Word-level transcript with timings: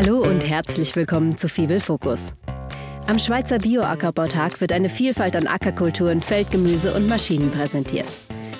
Hallo 0.00 0.18
und 0.18 0.48
herzlich 0.48 0.94
willkommen 0.94 1.36
zu 1.36 1.48
Fibel 1.48 1.80
Fokus. 1.80 2.32
Am 3.08 3.18
Schweizer 3.18 3.58
Bioackerbautag 3.58 4.60
wird 4.60 4.70
eine 4.70 4.88
Vielfalt 4.88 5.34
an 5.34 5.48
Ackerkulturen, 5.48 6.22
Feldgemüse 6.22 6.94
und 6.94 7.08
Maschinen 7.08 7.50
präsentiert. 7.50 8.06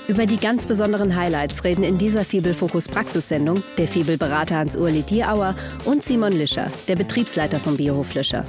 Über 0.09 0.27
die 0.27 0.38
ganz 0.38 0.66
besonderen 0.66 1.14
Highlights 1.14 1.62
reden 1.62 1.85
in 1.85 1.96
dieser 1.96 2.24
Fibel 2.24 2.54
Fokus 2.54 2.88
Praxissendung 2.88 3.62
der 3.77 3.87
Fibel-Berater 3.87 4.56
Hans-Urli 4.56 5.03
Dierauer 5.03 5.54
und 5.85 6.03
Simon 6.03 6.32
Lischer, 6.32 6.73
der 6.88 6.96
Betriebsleiter 6.96 7.61
vom 7.61 7.77
Biohof 7.77 8.14
Lischer. 8.14 8.45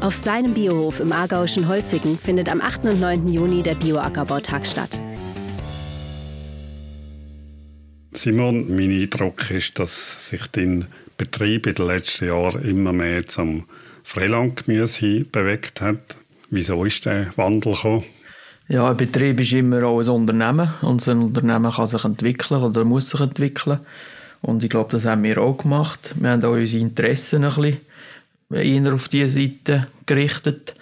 Auf 0.00 0.16
seinem 0.16 0.54
Biohof 0.54 0.98
im 0.98 1.12
aargauischen 1.12 1.68
Holzigen 1.68 2.18
findet 2.18 2.48
am 2.48 2.60
8. 2.60 2.82
und 2.86 3.00
9. 3.00 3.28
Juni 3.28 3.62
der 3.62 3.76
Bioackerbautag 3.76 4.66
statt. 4.66 4.98
Simon, 8.12 8.74
mein 8.74 8.90
Eindruck 8.90 9.52
ist, 9.52 9.78
dass 9.78 10.28
sich 10.28 10.48
dein 10.48 10.88
Betrieb 11.18 11.66
in 11.66 11.74
den 11.74 11.86
letzten 11.86 12.28
Jahren 12.28 12.62
immer 12.62 12.92
mehr 12.92 13.26
zum 13.26 13.64
Freilandgemüse 14.04 15.24
bewegt 15.30 15.80
hat. 15.80 16.16
Wieso 16.48 16.84
ist 16.84 17.04
der 17.04 17.36
Wandel 17.36 17.74
gekommen? 17.74 18.04
Ja, 18.68 18.88
ein 18.88 18.96
Betrieb 18.96 19.40
ist 19.40 19.52
immer 19.52 19.82
auch 19.82 20.00
ein 20.00 20.08
Unternehmen 20.08 20.70
und 20.82 21.06
ein 21.08 21.18
Unternehmen 21.18 21.72
kann 21.72 21.86
sich 21.86 22.04
entwickeln 22.04 22.62
oder 22.62 22.84
muss 22.84 23.10
sich 23.10 23.20
entwickeln. 23.20 23.80
Und 24.42 24.62
ich 24.62 24.70
glaube, 24.70 24.92
das 24.92 25.04
haben 25.04 25.24
wir 25.24 25.38
auch 25.38 25.58
gemacht. 25.58 26.14
Wir 26.14 26.30
haben 26.30 26.44
auch 26.44 26.52
unsere 26.52 26.80
Interessen 26.80 27.44
ein 27.44 27.50
bisschen 27.54 27.80
eher 28.50 28.94
auf 28.94 29.08
diese 29.08 29.40
Seite 29.40 29.88
gerichtet, 30.06 30.76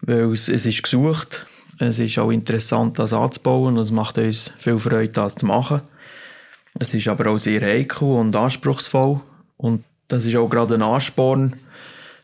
weil 0.00 0.32
es, 0.32 0.48
es 0.48 0.66
ist 0.66 0.82
gesucht. 0.82 1.46
Es 1.78 1.98
ist 1.98 2.18
auch 2.18 2.30
interessant, 2.30 2.98
das 2.98 3.12
anzubauen 3.12 3.78
und 3.78 3.84
es 3.84 3.92
macht 3.92 4.18
uns 4.18 4.52
viel 4.58 4.78
Freude, 4.78 5.12
das 5.12 5.36
zu 5.36 5.46
machen. 5.46 5.82
Es 6.78 6.92
ist 6.92 7.08
aber 7.08 7.30
auch 7.30 7.38
sehr 7.38 7.60
heikel 7.62 8.08
und 8.08 8.34
anspruchsvoll 8.34 9.20
und 9.60 9.84
das 10.08 10.24
ist 10.24 10.36
auch 10.36 10.48
gerade 10.48 10.74
ein 10.74 10.82
Ansporn 10.82 11.56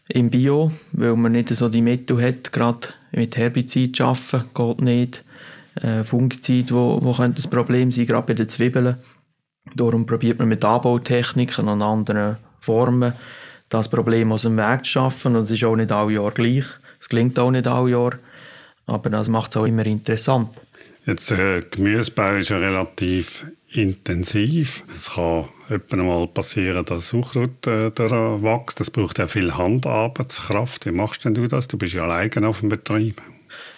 im 0.08 0.30
Bio, 0.30 0.70
weil 0.92 1.14
man 1.16 1.32
nicht 1.32 1.50
so 1.50 1.68
die 1.68 1.82
Mittel 1.82 2.20
hat, 2.22 2.52
gerade 2.52 2.88
mit 3.12 3.36
Herbizid 3.36 3.96
zu 3.96 4.04
arbeiten, 4.04 4.50
geht 4.54 4.80
nicht. 4.80 5.24
Äh, 5.74 6.02
Fungizid, 6.02 6.72
wo, 6.72 6.98
wo 7.02 7.12
könnte 7.12 7.36
das 7.36 7.50
Problem 7.50 7.92
sein, 7.92 8.06
gerade 8.06 8.26
bei 8.26 8.34
den 8.34 8.48
Zwiebeln. 8.48 8.96
Darum 9.74 10.06
probiert 10.06 10.38
man 10.38 10.48
mit 10.48 10.64
Anbautechniken 10.64 11.68
und 11.68 11.82
anderen 11.82 12.38
Formen 12.60 13.12
das 13.68 13.88
Problem 13.90 14.32
aus 14.32 14.42
dem 14.42 14.56
Weg 14.56 14.84
zu 14.84 14.92
schaffen. 14.92 15.36
Und 15.36 15.42
es 15.42 15.50
ist 15.50 15.64
auch 15.64 15.76
nicht 15.76 15.92
alle 15.92 16.14
Jahr 16.14 16.30
gleich. 16.30 16.64
Es 16.98 17.08
klingt 17.08 17.38
auch 17.38 17.50
nicht 17.50 17.66
alle 17.66 17.90
Jahr. 17.90 18.12
Aber 18.86 19.10
das 19.10 19.28
macht 19.28 19.50
es 19.50 19.56
auch 19.58 19.66
immer 19.66 19.84
interessant. 19.84 20.48
Jetzt, 21.04 21.30
der 21.30 21.58
äh, 21.58 21.62
Gemüsebau 21.70 22.36
ist 22.36 22.48
ja 22.48 22.56
relativ 22.56 23.46
intensiv. 23.72 24.84
Es 24.94 25.10
kann 25.10 25.46
etwa 25.68 25.96
mal 25.96 26.26
passieren, 26.26 26.84
dass 26.84 27.08
Suchrut 27.08 27.66
äh, 27.66 27.90
wächst. 27.96 28.80
Das 28.80 28.90
braucht 28.90 29.18
ja 29.18 29.26
viel 29.26 29.56
Handarbeitskraft. 29.56 30.86
Wie 30.86 30.92
machst 30.92 31.24
denn 31.24 31.34
du 31.34 31.46
das? 31.46 31.68
Du 31.68 31.78
bist 31.78 31.94
ja 31.94 32.04
alleine 32.04 32.48
auf 32.48 32.60
dem 32.60 32.68
Betrieb. 32.68 33.20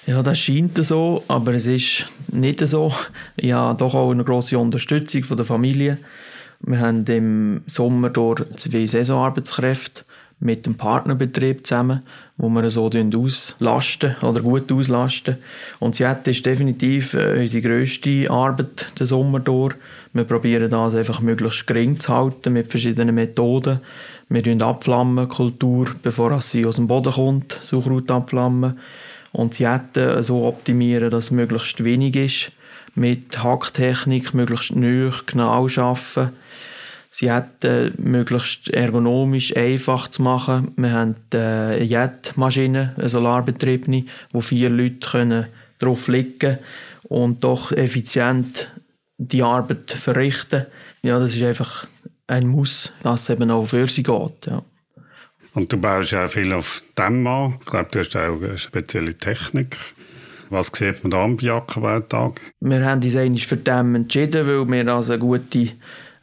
Ja, 0.06 0.22
das 0.22 0.38
scheint 0.38 0.82
so, 0.84 1.22
aber 1.28 1.54
es 1.54 1.66
ist 1.66 2.06
nicht 2.32 2.66
so. 2.66 2.92
Ich 3.36 3.52
habe 3.52 3.78
doch 3.78 3.94
auch 3.94 4.10
eine 4.10 4.24
grosse 4.24 4.58
Unterstützung 4.58 5.24
von 5.24 5.36
der 5.36 5.46
Familie. 5.46 5.98
Wir 6.60 6.80
haben 6.80 7.04
im 7.06 7.60
Sommer 7.66 8.10
dort 8.10 8.58
zwei 8.58 8.86
Saisonarbeitskräfte 8.86 10.04
mit 10.40 10.66
dem 10.66 10.76
Partnerbetrieb 10.76 11.66
zusammen, 11.66 12.02
wo 12.36 12.48
wir 12.48 12.70
so 12.70 12.86
auslasten 12.88 14.16
oder 14.22 14.40
gut 14.40 14.70
auslasten. 14.72 15.36
Und 15.78 15.96
sie 15.96 16.06
hat 16.06 16.26
ist 16.28 16.46
definitiv 16.46 17.14
äh, 17.14 17.40
unsere 17.40 17.62
grösste 17.62 18.30
Arbeit 18.30 18.88
den 18.98 19.06
Sommer 19.06 19.40
durch. 19.40 19.74
Wir 20.18 20.24
probieren 20.24 20.68
das 20.68 20.96
einfach 20.96 21.20
möglichst 21.20 21.68
gering 21.68 22.00
zu 22.00 22.12
halten 22.12 22.52
mit 22.52 22.72
verschiedenen 22.72 23.14
Methoden. 23.14 23.78
Wir 24.28 24.42
tun 24.42 24.60
abflammen, 24.60 25.28
Kultur, 25.28 25.94
bevor 26.02 26.40
sie 26.40 26.66
aus 26.66 26.74
dem 26.74 26.88
Boden 26.88 27.12
kommt, 27.12 27.52
Suchrut 27.62 28.10
abflammen. 28.10 28.80
Und 29.30 29.54
sie 29.54 29.68
hätten 29.68 30.20
so 30.24 30.44
optimieren, 30.44 31.10
dass 31.10 31.26
es 31.26 31.30
möglichst 31.30 31.84
wenig 31.84 32.16
ist. 32.16 32.50
Mit 32.96 33.44
Hacktechnik 33.44 34.34
möglichst 34.34 34.74
neu, 34.74 35.12
genau 35.24 35.50
arbeiten 35.50 36.32
Sie 37.12 37.32
hätten 37.32 37.94
möglichst 37.98 38.70
ergonomisch 38.70 39.56
einfach 39.56 40.08
zu 40.08 40.22
machen. 40.22 40.72
Wir 40.76 40.92
haben 40.92 41.14
eine 41.32 41.80
Jetmaschine, 41.80 42.94
eine 42.96 43.08
solarbetriebene, 43.08 44.06
wo 44.32 44.40
vier 44.40 44.68
Leute 44.68 45.08
können 45.08 45.46
drauf 45.78 46.08
liegen 46.08 46.58
und 47.04 47.44
doch 47.44 47.70
effizient 47.70 48.68
die 49.18 49.42
Arbeit 49.42 49.90
verrichten. 49.90 50.66
Ja, 51.02 51.18
das 51.18 51.34
ist 51.34 51.42
einfach 51.42 51.86
ein 52.26 52.46
Muss, 52.46 52.92
dass 53.02 53.22
es 53.22 53.30
eben 53.30 53.50
auch 53.50 53.66
für 53.66 53.86
sie 53.86 54.02
geht. 54.02 54.46
Ja. 54.46 54.62
Und 55.54 55.72
du 55.72 55.76
baust 55.76 56.12
ja 56.12 56.26
auch 56.26 56.30
viel 56.30 56.52
auf 56.52 56.82
dem 56.96 57.26
an. 57.26 57.56
Ich 57.60 57.66
glaube, 57.66 57.88
du 57.90 57.98
hast 57.98 58.16
auch 58.16 58.40
eine 58.40 58.58
spezielle 58.58 59.14
Technik. 59.14 59.76
Was 60.50 60.70
sieht 60.72 61.02
man 61.02 61.10
da 61.10 61.24
am 61.24 61.36
Biackerbautag? 61.36 62.40
Wir 62.60 62.84
haben 62.84 63.02
uns 63.02 63.16
eigentlich 63.16 63.46
für 63.46 63.56
dem 63.56 63.94
entschieden, 63.94 64.46
weil 64.46 64.66
wir 64.66 64.94
also 64.94 65.12
eine 65.12 65.20
gute 65.20 65.72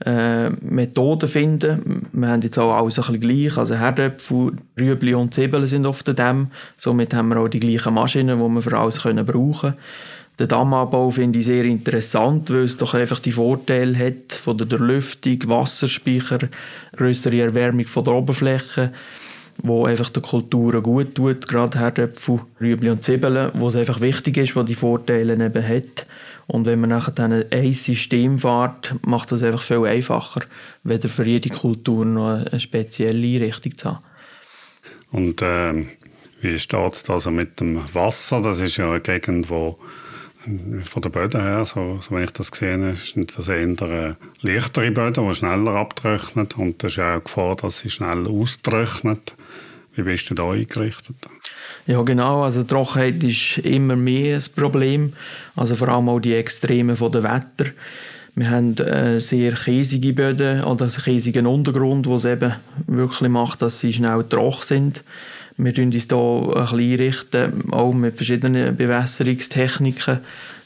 äh, 0.03 0.49
Methoden 0.49 1.27
finden. 1.27 2.07
Wir 2.11 2.29
haben 2.29 2.41
jetzt 2.41 2.57
auch 2.57 2.73
alles 2.73 2.97
ein 2.97 3.19
bisschen 3.19 3.19
gleich. 3.19 3.57
Also 3.57 3.75
Herdöpfel, 3.75 4.53
Rüebli 4.77 5.13
und 5.13 5.33
Zwiebeln 5.33 5.67
sind 5.67 5.85
auf 5.85 6.01
Damm. 6.03 6.51
Somit 6.77 7.13
haben 7.13 7.29
wir 7.29 7.37
auch 7.37 7.47
die 7.47 7.59
gleichen 7.59 7.93
Maschinen, 7.93 8.39
die 8.39 8.49
wir 8.55 8.61
für 8.61 8.77
alles 8.77 9.01
können 9.01 9.25
brauchen 9.25 9.71
können. 9.71 9.77
Den 10.37 10.49
Dammabbau 10.49 11.09
finde 11.11 11.39
ich 11.39 11.45
sehr 11.45 11.63
interessant, 11.63 12.49
weil 12.49 12.63
es 12.63 12.75
doch 12.75 12.93
einfach 12.93 13.19
die 13.19 13.31
Vorteile 13.31 13.97
hat 13.97 14.33
von 14.33 14.57
der 14.57 14.67
Durchlüftung, 14.67 15.39
Wasserspeicher, 15.47 16.49
größere 16.97 17.39
Erwärmung 17.39 17.87
von 17.87 18.03
der 18.03 18.15
Oberfläche, 18.15 18.91
wo 19.63 19.85
einfach 19.85 20.09
der 20.09 20.21
Kulturen 20.21 20.83
gut 20.83 21.15
tut, 21.15 21.47
gerade 21.47 21.79
Herdöpfel, 21.79 22.41
Rüebli 22.59 22.89
und 22.89 23.01
Zwiebeln, 23.01 23.51
wo 23.53 23.69
es 23.69 23.77
einfach 23.77 24.01
wichtig 24.01 24.35
ist, 24.35 24.55
wo 24.57 24.63
die 24.63 24.75
Vorteile 24.75 25.33
eben 25.33 25.67
hat. 25.67 26.05
Und 26.47 26.65
wenn 26.65 26.81
man 26.81 26.89
nachher 26.89 27.13
dann 27.13 27.45
ein 27.49 27.73
System 27.73 28.37
fährt, 28.37 28.93
macht 29.05 29.31
es 29.31 29.41
einfach 29.41 29.61
viel 29.61 29.85
einfacher, 29.85 30.41
weder 30.83 31.07
für 31.07 31.25
jede 31.25 31.49
Kultur 31.49 32.05
noch 32.05 32.45
eine 32.45 32.59
spezielle 32.59 33.25
Einrichtung 33.25 33.77
zu 33.77 33.89
haben. 33.89 34.03
Und 35.11 35.41
äh, 35.41 35.85
wie 36.41 36.59
steht 36.59 36.93
es 36.93 37.09
also 37.09 37.31
mit 37.31 37.61
dem 37.61 37.81
Wasser? 37.93 38.41
Das 38.41 38.59
ist 38.59 38.77
ja 38.77 38.91
eine 38.91 38.99
Gegend, 38.99 39.49
wo 39.49 39.79
von 40.83 41.01
der 41.01 41.09
Böden 41.09 41.41
her, 41.41 41.65
so, 41.65 41.99
so 42.01 42.15
wenn 42.15 42.23
ich 42.23 42.31
das 42.31 42.51
gesehen 42.51 42.83
habe, 42.83 42.95
sind 42.95 43.37
das 43.37 43.47
eher 43.47 44.15
leichtere 44.41 44.91
Böden, 44.91 45.27
die 45.27 45.35
schneller 45.35 45.75
abtrocknen. 45.75 46.47
Und 46.57 46.83
da 46.83 46.87
ist 46.87 46.99
auch 46.99 47.23
Gefahr, 47.23 47.55
dass 47.55 47.79
sie 47.79 47.89
schnell 47.89 48.27
austrocknen. 48.27 49.19
Wie 49.95 50.03
bist 50.03 50.29
du 50.29 50.35
da 50.35 50.51
eingerichtet? 50.51 51.15
Ja, 51.87 52.01
genau. 52.01 52.43
Also 52.43 52.63
Trockenheit 52.63 53.23
ist 53.23 53.59
immer 53.59 53.95
mehr 53.95 54.37
ein 54.37 54.43
Problem. 54.55 55.13
Also 55.55 55.75
vor 55.75 55.89
allem 55.89 56.09
auch 56.09 56.19
die 56.19 56.33
Extreme 56.33 56.95
der 56.95 57.23
Wetter. 57.23 57.71
Wir 58.35 58.49
haben 58.49 58.75
äh, 58.77 59.21
sehr 59.21 59.53
käsige 59.53 60.11
Böden 60.11 60.61
oder 60.63 60.85
einen 60.85 60.93
käsigen 60.93 61.47
Untergrund, 61.47 62.05
wo 62.05 62.15
es 62.15 62.25
eben 62.25 62.53
wirklich 62.85 63.29
macht, 63.29 63.61
dass 63.61 63.79
sie 63.79 63.93
schnell 63.93 64.25
trocken 64.25 64.63
sind. 64.63 65.03
Wir 65.57 65.73
tun 65.73 65.85
uns 65.85 66.07
hier 66.07 66.17
ein 66.17 67.09
bisschen 67.11 67.73
auch 67.73 67.93
mit 67.93 68.17
verschiedenen 68.17 68.75
Bewässerungstechniken. 68.75 70.19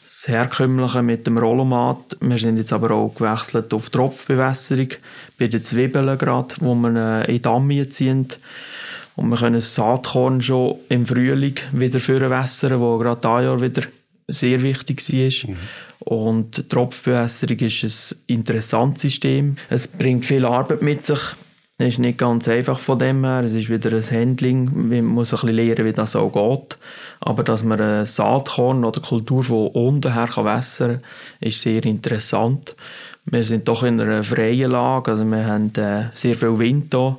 Das 0.05 0.27
Herkömmliche 0.27 1.03
mit 1.03 1.27
dem 1.27 1.38
Rollomat. 1.38 2.17
Wir 2.19 2.39
sind 2.39 2.57
jetzt 2.57 2.73
aber 2.73 2.91
auch 2.91 3.13
gewechselt 3.13 3.72
auf 3.73 3.91
Tropfbewässerung. 3.91 4.89
Bei 5.38 5.47
den 5.47 5.61
Zwiebeln 5.61 6.17
gerade, 6.17 6.55
wo 6.61 6.73
man 6.73 6.95
äh, 6.95 7.25
in 7.25 7.41
Damme 7.44 7.88
ziehen. 7.89 8.28
Und 9.16 9.29
wir 9.29 9.38
können 9.38 9.55
das 9.55 9.75
Saatkorn 9.75 10.41
schon 10.41 10.78
im 10.89 11.05
Frühling 11.05 11.55
wieder 11.72 11.99
wässern, 12.29 12.79
wo 12.79 12.97
gerade 12.97 13.22
dieses 13.22 13.44
Jahr 13.44 13.61
wieder 13.61 13.83
sehr 14.28 14.63
wichtig 14.63 15.07
war. 15.07 15.51
Mhm. 15.51 15.57
Und 15.99 16.69
Tropfbewässerung 16.69 17.59
ist 17.59 18.13
ein 18.13 18.35
interessantes 18.35 19.03
System. 19.03 19.57
Es 19.69 19.88
bringt 19.88 20.25
viel 20.25 20.45
Arbeit 20.45 20.81
mit 20.81 21.05
sich. 21.05 21.19
Es 21.81 21.94
ist 21.94 22.00
nicht 22.00 22.17
ganz 22.17 22.50
einfach 22.50 22.78
von 22.78 22.99
dem 22.99 23.23
her. 23.23 23.41
Es 23.41 23.53
ist 23.53 23.70
wieder 23.70 23.96
ein 23.96 24.03
Handling. 24.03 24.90
Man 24.90 25.05
muss 25.05 25.34
ein 25.34 25.40
bisschen 25.40 25.55
lernen, 25.55 25.85
wie 25.85 25.93
das 25.93 26.14
auch 26.14 26.34
geht. 26.34 26.78
Aber 27.22 27.41
dass 27.41 27.64
man 27.64 27.79
ein 27.79 28.05
Saatkorn 28.05 28.84
oder 28.84 28.99
Kultur 28.99 29.46
von 29.46 29.67
unten 29.67 30.14
her 30.14 30.28
wässern 30.43 31.02
kann, 31.02 31.03
ist 31.40 31.61
sehr 31.61 31.85
interessant. 31.85 32.76
Wir 33.23 33.46
sind 33.46 33.66
doch 33.70 33.84
in 33.84 34.02
einer 34.02 34.23
freien 34.23 34.72
Lage. 34.72 35.11
Also 35.11 35.23
wir 35.23 35.46
haben 35.46 35.72
äh, 35.78 36.09
sehr 36.16 36.35
viel 36.35 36.59
Wind 36.59 36.93
hier. 36.93 37.17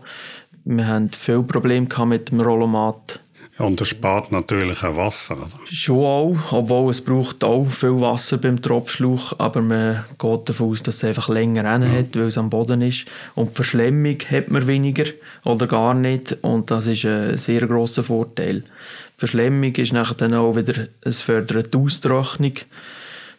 Wir 0.66 0.86
haben 0.86 1.10
viele 1.10 1.42
Probleme 1.42 1.88
mit 2.04 2.30
dem 2.30 2.42
Rollomat. 2.42 3.18
Ja, 3.60 3.66
und 3.66 3.78
es 3.78 3.88
spart 3.88 4.32
natürlich 4.32 4.82
auch 4.82 4.96
Wasser, 4.96 5.36
oder? 5.36 5.50
Schon 5.70 5.98
auch, 5.98 6.52
obwohl 6.52 6.90
es 6.90 7.02
braucht 7.02 7.44
auch 7.44 7.68
viel 7.68 8.00
Wasser 8.00 8.38
beim 8.38 8.62
Tropfschlauch, 8.62 9.38
aber 9.38 9.60
man 9.60 10.04
geht 10.18 10.48
davon 10.48 10.70
aus, 10.70 10.82
dass 10.82 10.96
es 10.96 11.04
einfach 11.04 11.28
länger 11.28 11.64
ja. 11.64 11.78
hat, 11.78 12.16
weil 12.16 12.28
es 12.28 12.38
am 12.38 12.48
Boden 12.48 12.80
ist. 12.80 13.04
Und 13.34 13.50
die 13.50 13.56
Verschlemmung 13.56 14.16
hat 14.30 14.50
man 14.50 14.66
weniger 14.66 15.04
oder 15.44 15.66
gar 15.66 15.92
nicht 15.92 16.38
und 16.40 16.70
das 16.70 16.86
ist 16.86 17.04
ein 17.04 17.36
sehr 17.36 17.66
grosser 17.66 18.02
Vorteil. 18.02 18.60
Die 18.60 19.18
Verschlemmung 19.18 19.74
ist 19.74 19.92
nachher 19.92 20.14
dann 20.14 20.32
auch 20.32 20.56
wieder, 20.56 20.86
es 21.02 21.20
fördert 21.20 21.74
die 21.74 21.78
Austrocknung. 21.78 22.54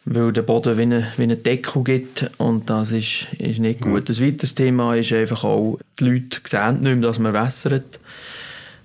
weil 0.06 0.32
der 0.34 0.44
Boden 0.44 0.78
wie 0.78 0.84
eine, 0.84 1.08
wie 1.18 1.24
eine 1.24 1.38
Deckel 1.38 1.84
gibt 1.84 2.30
und 2.38 2.70
das 2.70 2.92
ist, 2.92 3.28
ist 3.40 3.60
nicht 3.60 3.82
gut. 3.82 4.08
Ein 4.08 4.20
weiteres 4.20 4.54
Thema 4.54 4.96
ist 4.96 5.14
einfach 5.14 5.44
auch, 5.44 5.80
die 6.00 6.04
Leute 6.04 6.38
sehen 6.44 6.76
nicht 6.76 6.84
mehr, 6.84 7.02
dass 7.02 7.18
man 7.18 7.34
wässert. 7.34 8.00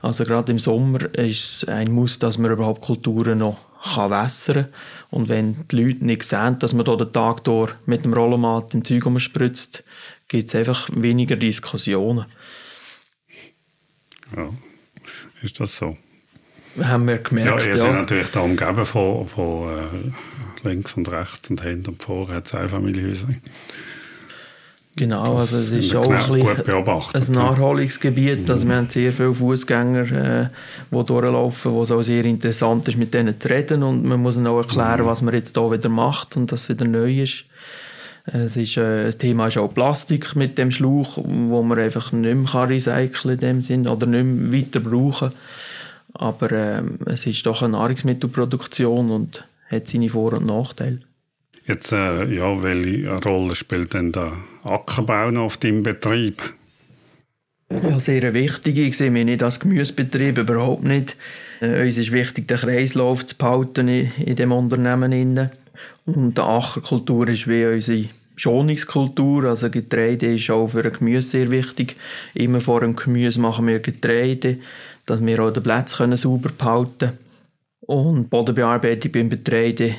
Also 0.07 0.23
gerade 0.23 0.53
im 0.53 0.61
Sommer 0.61 1.13
ist 1.17 1.65
es 1.65 1.69
ein 1.69 1.91
Muss, 1.91 2.21
dass 2.21 2.39
man 2.39 2.53
überhaupt 2.53 2.81
Kulturen 2.81 3.39
noch 3.39 3.59
kann 3.83 4.09
wässern 4.09 4.69
und 5.11 5.29
wenn 5.29 5.67
die 5.67 5.83
Leute 5.83 6.05
nicht 6.05 6.23
sehen, 6.23 6.61
dass 6.61 6.75
man 6.75 6.85
da 6.85 6.95
den 6.95 7.13
Tag 7.13 7.43
durch 7.43 7.73
mit 7.87 8.05
dem 8.05 8.13
Rollomat 8.13 8.73
im 8.75 8.85
Zeug 8.85 9.05
umspritzt, 9.05 9.83
gibt 10.29 10.47
es 10.47 10.55
einfach 10.55 10.89
weniger 10.93 11.35
Diskussionen. 11.35 12.27
Ja, 14.37 14.51
ist 15.43 15.59
das 15.59 15.77
so? 15.77 15.99
Haben 16.81 17.09
wir 17.09 17.19
gemerkt, 17.19 17.63
ja. 17.63 17.73
Ihr 17.73 17.77
ja. 17.77 17.83
seid 17.83 17.95
natürlich 17.95 18.31
da 18.31 18.41
umgeben 18.43 18.87
von, 18.87 19.27
von 19.27 19.77
äh, 19.77 20.69
links 20.69 20.95
und 20.95 21.11
rechts 21.11 21.51
und 21.51 21.63
hinten 21.63 21.91
und 21.91 22.03
vor 22.03 22.29
hat 22.29 22.47
es 22.47 22.55
Einfamilienhäuser. 22.55 23.27
Genau, 24.99 25.35
das 25.35 25.53
also 25.53 25.57
es 25.59 25.85
ist 25.85 25.95
auch 25.95 26.09
ein, 26.09 26.49
ein 27.13 27.33
Naherholungsgebiet. 27.33 28.49
Also 28.49 28.67
wir 28.67 28.77
haben 28.77 28.89
sehr 28.89 29.13
viele 29.13 29.35
Fußgänger, 29.35 30.11
äh, 30.11 30.49
die 30.91 31.05
durchlaufen, 31.05 31.73
wo 31.73 31.83
es 31.83 31.91
auch 31.91 32.01
sehr 32.01 32.25
interessant 32.25 32.89
ist, 32.89 32.97
mit 32.97 33.13
denen 33.13 33.39
zu 33.39 33.51
reden 33.51 33.83
und 33.83 34.07
man 34.07 34.23
muss 34.23 34.39
ihnen 34.39 34.47
auch 34.47 34.57
erklären, 34.57 35.03
mhm. 35.03 35.07
was 35.07 35.21
man 35.21 35.35
jetzt 35.35 35.55
hier 35.55 35.71
wieder 35.71 35.91
macht 35.91 36.39
und 36.39 36.51
das 36.51 36.71
wieder 36.71 36.87
neu 36.87 37.21
ist. 37.21 37.45
Es 38.25 38.57
ist, 38.57 38.79
äh, 38.79 39.05
das 39.05 39.19
Thema 39.19 39.49
ist 39.49 39.59
auch 39.59 39.69
Plastik 39.73 40.35
mit 40.35 40.57
dem 40.57 40.71
Schlauch, 40.71 41.19
wo 41.19 41.63
man 41.63 41.79
einfach 41.79 42.13
nicht 42.13 42.55
mehr 42.55 42.69
recyceln 42.69 43.13
kann 43.13 43.33
in 43.33 43.39
dem 43.39 43.61
Sinn 43.61 43.87
oder 43.87 44.07
nicht 44.07 44.25
mehr 44.25 44.61
weiter 44.61 44.81
brauchen. 44.81 45.33
Aber 46.15 46.51
äh, 46.51 46.83
es 47.05 47.27
ist 47.27 47.45
doch 47.45 47.61
eine 47.61 47.73
Nahrungsmittelproduktion 47.73 49.11
und 49.11 49.47
hat 49.71 49.89
seine 49.89 50.09
Vor- 50.09 50.33
und 50.33 50.47
Nachteile. 50.47 51.01
Jetzt, 51.67 51.93
äh, 51.93 52.25
ja, 52.33 52.63
welche 52.63 53.13
Rolle 53.25 53.57
spielt 53.57 53.93
denn 53.95 54.13
der 54.13 54.33
Ackerbau 54.63 55.33
noch 55.33 55.47
auf 55.47 55.57
deinem 55.57 55.83
Betrieb? 55.83 56.41
Ja, 57.69 57.99
sehr 57.99 58.33
wichtig. 58.35 58.79
Ich 58.79 58.97
sehe 58.97 59.11
mich 59.11 59.25
nicht 59.25 59.43
als 59.43 59.59
Gemüsebetrieb, 59.59 60.39
überhaupt 60.39 60.85
nicht. 60.85 61.17
Äh, 61.61 61.85
uns 61.85 61.99
ist 61.99 62.13
wichtig, 62.13 62.47
den 62.47 62.59
Kreislauf 62.59 63.27
zu 63.27 63.37
behalten 63.37 63.89
in, 63.89 64.13
in 64.25 64.37
dem 64.37 64.53
Unternehmen. 64.53 65.51
Und 66.05 66.39
die 66.39 66.43
Ackerkultur 66.43 67.29
ist 67.29 67.49
wie 67.49 67.67
unsere 67.67 68.09
Schonungskultur. 68.37 69.45
Also 69.47 69.69
Getreide 69.69 70.35
ist 70.35 70.49
auch 70.51 70.69
für 70.69 70.85
ein 70.85 70.93
Gemüse 70.93 71.29
sehr 71.31 71.51
wichtig. 71.51 71.97
Immer 72.35 72.61
vor 72.61 72.83
dem 72.83 72.95
Gemüse 72.95 73.41
machen 73.41 73.67
wir 73.67 73.81
Getreide, 73.81 74.59
dass 75.05 75.25
wir 75.25 75.41
auch 75.41 75.53
den 75.53 75.65
Platz 75.65 75.97
sauber 75.97 76.51
behalten 76.57 76.99
können. 76.99 77.19
Und 77.81 78.31
Bodenbearbeitung 78.31 79.13
beim 79.13 79.31
Getreide 79.31 79.95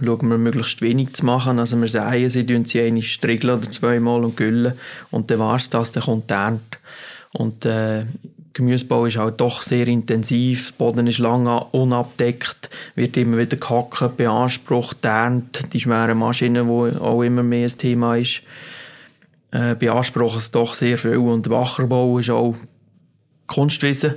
ähm, 0.00 0.06
schauen 0.06 0.28
wir 0.28 0.38
möglichst 0.38 0.82
wenig 0.82 1.14
zu 1.14 1.26
machen. 1.26 1.58
Also 1.58 1.80
wir 1.80 1.88
säen 1.88 2.28
sie, 2.28 2.46
tun 2.46 2.64
sie 2.64 2.80
eine 2.80 3.02
striegeln 3.02 3.58
oder 3.58 3.70
zweimal 3.70 4.24
und 4.24 4.36
güllen. 4.36 4.74
Und 5.10 5.30
dann 5.30 5.38
war 5.38 5.56
es 5.56 5.70
das, 5.70 5.92
dann 5.92 6.04
kommt 6.04 6.30
die 6.30 6.34
Ernte. 6.34 6.78
Und 7.32 7.64
äh, 7.64 8.04
Gemüsebau 8.52 9.06
ist 9.06 9.16
halt 9.16 9.40
doch 9.40 9.62
sehr 9.62 9.88
intensiv, 9.88 10.72
der 10.72 10.84
Boden 10.84 11.06
ist 11.06 11.18
lange 11.18 11.64
unabdeckt, 11.72 12.68
wird 12.94 13.16
immer 13.16 13.38
wieder 13.38 13.56
gehackt, 13.56 14.16
beansprucht, 14.16 15.04
erntet, 15.04 15.72
die 15.72 15.80
schweren 15.80 16.18
Maschinen, 16.18 16.66
die 16.66 17.00
auch 17.00 17.22
immer 17.22 17.42
mehr 17.42 17.66
ein 17.66 17.78
Thema 17.78 18.16
ist, 18.16 18.42
äh, 19.52 19.74
beanspruchen 19.74 20.38
es 20.38 20.50
doch 20.50 20.74
sehr 20.74 20.98
viel. 20.98 21.16
Und 21.16 21.48
Wacherbau 21.48 22.18
ist 22.18 22.30
auch 22.30 22.54
Kunstwissen 23.46 24.14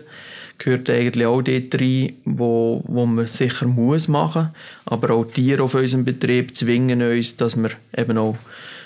gehört 0.57 0.89
eigentlich 0.89 1.25
auch 1.25 1.41
dort 1.41 1.75
rein, 1.79 2.13
wo, 2.25 2.83
wo 2.87 3.05
man 3.05 3.27
sicher 3.27 3.67
muss 3.67 4.07
machen, 4.07 4.49
aber 4.85 5.13
auch 5.13 5.25
Tiere 5.25 5.63
auf 5.63 5.75
unserem 5.75 6.05
Betrieb 6.05 6.55
zwingen 6.55 7.01
uns, 7.01 7.35
dass 7.35 7.55
wir 7.55 7.71
eben 7.95 8.17
auch 8.17 8.37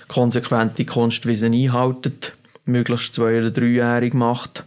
konsequente 0.08 0.86
Kunstwiesen 0.86 1.54
einhalten, 1.54 2.14
möglichst 2.66 3.16
zwei- 3.16 3.40
oder 3.40 3.52
dreijährig 3.52 4.14
macht. 4.14 4.64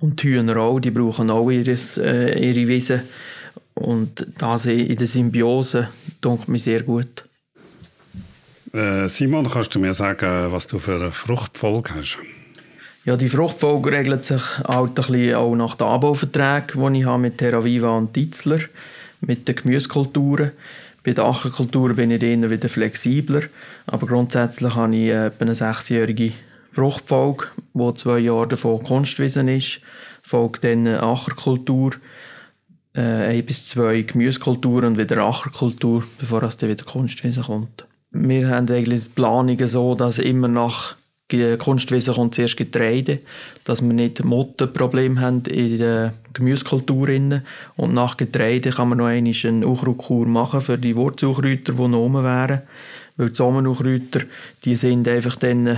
Und 0.00 0.22
die 0.22 0.28
Hühner 0.28 0.58
auch, 0.58 0.80
die 0.80 0.90
brauchen 0.90 1.30
auch 1.30 1.50
ihres, 1.50 1.96
äh, 1.96 2.38
ihre 2.38 2.68
Wiesen. 2.68 3.02
Und 3.74 4.26
das 4.38 4.66
in 4.66 4.96
der 4.96 5.06
Symbiose 5.06 5.88
tut 6.20 6.48
mir 6.48 6.58
sehr 6.58 6.82
gut. 6.82 7.24
Äh, 8.72 9.08
Simon, 9.08 9.48
kannst 9.48 9.74
du 9.74 9.78
mir 9.78 9.94
sagen, 9.94 10.52
was 10.52 10.66
du 10.66 10.78
für 10.78 10.96
eine 10.96 11.12
Fruchtfolge 11.12 11.94
hast? 11.94 12.18
Ja, 13.06 13.16
die 13.16 13.28
Fruchtfolge 13.28 13.92
regelt 13.92 14.24
sich 14.24 14.42
halt 14.66 14.90
ein 14.90 14.94
bisschen 14.94 15.34
auch 15.36 15.54
nach 15.54 15.76
den 15.76 15.86
Anbauverträgen, 15.86 16.92
die 16.92 16.98
ich 16.98 17.06
habe 17.06 17.22
mit 17.22 17.38
Terraviva 17.38 17.96
und 17.96 18.16
Ditzler, 18.16 18.58
mit 19.20 19.46
den 19.46 19.54
Gemüsekulturen. 19.54 20.50
Bei 21.04 21.12
den 21.12 21.24
Ackerkulturen 21.24 21.94
bin 21.94 22.10
ich 22.10 22.20
eher 22.20 22.50
wieder 22.50 22.68
flexibler, 22.68 23.42
aber 23.86 24.08
grundsätzlich 24.08 24.74
habe 24.74 24.96
ich 24.96 25.10
etwa 25.10 25.44
eine 25.44 25.54
sechsjährige 25.54 26.32
Fruchtfolge, 26.72 27.46
wo 27.74 27.92
zwei 27.92 28.18
Jahre 28.18 28.48
davon 28.48 28.82
Kunstwiesen 28.82 29.46
ist, 29.46 29.80
folgt 30.24 30.64
dann 30.64 30.88
eine 30.88 31.00
Ackerkultur, 31.00 31.92
äh, 32.92 33.02
ein 33.02 33.46
bis 33.46 33.66
zwei 33.66 34.02
Gemüsekulturen 34.02 34.84
und 34.84 34.98
wieder 34.98 35.24
Ackerkultur, 35.24 36.02
bevor 36.18 36.42
es 36.42 36.56
dann 36.56 36.70
wieder 36.70 36.84
Kunstwiesen 36.84 37.44
kommt. 37.44 37.86
Wir 38.10 38.48
haben 38.48 38.68
eigentlich 38.68 39.04
die 39.04 39.10
Planungen 39.10 39.68
so, 39.68 39.94
dass 39.94 40.18
immer 40.18 40.48
nach 40.48 40.96
Kunstwiesen 41.28 42.14
kommt 42.14 42.36
zuerst 42.36 42.56
Getreide, 42.56 43.18
dass 43.64 43.82
wir 43.82 43.92
nicht 43.92 44.22
Mottenproblem 44.22 45.20
haben 45.20 45.42
in 45.46 45.78
der 45.78 46.14
Gemüsekultur. 46.32 47.08
Und 47.76 47.94
nach 47.94 48.16
Getreide 48.16 48.70
kann 48.70 48.90
man 48.90 48.98
noch 48.98 49.06
einmal 49.06 49.34
eine 49.44 49.66
Unkrautkur 49.66 50.26
machen 50.26 50.60
für 50.60 50.78
die 50.78 50.94
Wurzelkräuter, 50.94 51.72
die 51.72 51.88
noch 51.88 51.98
oben 51.98 52.22
wären. 52.22 52.62
Weil 53.16 53.30
die 53.30 53.34
Sommerunkräuter, 53.34 54.20
die 54.64 54.76
sind 54.76 55.08
einfach 55.08 55.36
dann 55.36 55.66
äh, 55.66 55.76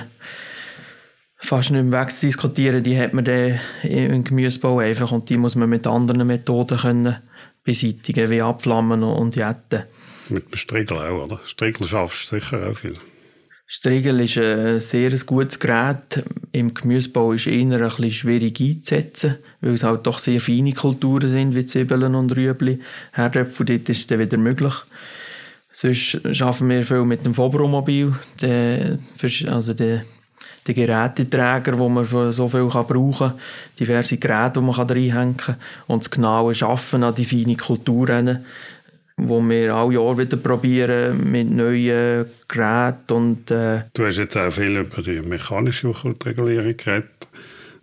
fast 1.36 1.70
nicht 1.70 1.84
mehr 1.84 2.02
wegzudiskutieren. 2.02 2.82
Die 2.82 2.98
hat 2.98 3.14
man 3.14 3.24
dann 3.24 3.58
im 3.84 4.24
Gemüsebau 4.24 4.80
einfach 4.80 5.12
und 5.12 5.30
die 5.30 5.38
muss 5.38 5.56
man 5.56 5.70
mit 5.70 5.86
anderen 5.86 6.26
Methoden 6.26 6.78
können 6.78 7.16
beseitigen, 7.64 8.28
wie 8.28 8.42
Abflammen 8.42 9.02
und 9.02 9.36
Jetten. 9.36 9.84
Mit 10.28 10.50
dem 10.50 10.56
Striegel 10.58 10.98
auch, 10.98 11.24
oder? 11.24 11.40
Striegel 11.46 11.86
schaffst 11.86 12.32
du 12.32 12.38
sicher 12.38 12.68
auch 12.68 12.76
viel. 12.76 12.98
Striegel 13.70 14.20
ist 14.20 14.38
ein 14.38 14.80
sehr 14.80 15.10
gutes 15.26 15.58
Gerät. 15.58 16.24
Im 16.52 16.72
Gemüsebau 16.72 17.34
ist 17.34 17.46
es 17.46 17.52
eher 17.52 17.64
ein 17.64 17.68
bisschen 17.80 18.10
schwierig 18.10 18.58
einzusetzen, 18.58 19.36
weil 19.60 19.74
es 19.74 19.82
halt 19.82 20.06
doch 20.06 20.18
sehr 20.18 20.40
feine 20.40 20.72
Kulturen 20.72 21.28
sind, 21.28 21.54
wie 21.54 21.66
Zwiebeln 21.66 22.14
und 22.14 22.34
Rüebli. 22.34 22.80
Herdöpfel, 23.12 23.66
dort 23.66 23.90
ist 23.90 23.98
es 23.98 24.06
dann 24.06 24.20
wieder 24.20 24.38
möglich. 24.38 24.72
Sonst 25.70 26.18
arbeiten 26.40 26.70
wir 26.70 26.82
viel 26.82 27.04
mit 27.04 27.26
dem 27.26 27.34
Fobromobil, 27.34 28.14
also 28.40 29.74
der, 29.74 30.02
der 30.66 30.74
Geräteträger, 30.74 31.78
wo 31.78 31.90
man 31.90 32.32
so 32.32 32.48
viel 32.48 32.64
brauchen 32.64 33.12
kann, 33.18 33.38
diverse 33.78 34.16
Geräte, 34.16 34.60
die 34.60 34.66
man 34.66 34.74
reinhängen 34.74 35.36
kann 35.36 35.56
und 35.88 36.04
das 36.04 36.10
genaue 36.10 36.54
Arbeiten 36.62 37.02
an 37.02 37.14
die 37.14 37.26
feine 37.26 37.56
Kulturen 37.56 38.46
wo 39.18 39.46
wir 39.46 39.74
alle 39.74 39.94
Jahr 39.94 40.16
wieder 40.16 40.36
probieren 40.36 41.30
mit 41.30 41.50
neuen 41.50 42.26
Geräten. 42.46 43.12
Und, 43.12 43.50
äh 43.50 43.82
du 43.92 44.06
hast 44.06 44.18
jetzt 44.18 44.36
auch 44.36 44.50
viel 44.50 44.76
über 44.76 45.02
die 45.02 45.20
mechanische 45.20 45.90
Regulierung 46.24 46.76
geredet. 46.76 47.28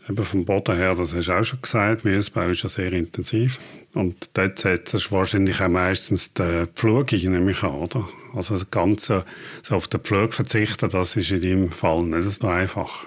Eben 0.08 0.24
vom 0.24 0.46
Boden 0.46 0.76
her, 0.76 0.94
das 0.96 1.16
hast 1.16 1.28
du 1.28 1.34
auch 1.34 1.44
schon 1.44 1.62
gesagt, 1.62 2.06
Müsbau 2.06 2.50
ist 2.50 2.62
ja 2.62 2.70
sehr 2.70 2.94
intensiv. 2.94 3.60
Und 3.94 4.30
dort 4.34 4.60
setzt 4.60 4.94
du 4.94 5.00
wahrscheinlich 5.12 5.60
auch 5.62 5.68
meistens 5.68 6.32
die 6.34 6.68
Pflug 6.76 7.12
ein, 7.12 7.32
nehme 7.32 7.52
ich 7.52 7.64
an, 7.64 7.72
oder? 7.72 8.08
Also 8.36 8.54
das 8.54 8.70
Ganze 8.70 9.26
so 9.64 9.76
auf 9.76 9.88
den 9.88 10.02
Pflug 10.02 10.34
verzichten, 10.34 10.90
das 10.90 11.16
ist 11.16 11.32
in 11.32 11.42
deinem 11.42 11.72
Fall 11.72 12.04
nicht 12.04 12.30
so 12.30 12.48
einfach. 12.48 13.06